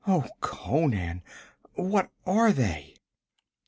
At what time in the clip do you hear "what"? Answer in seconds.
1.75-2.09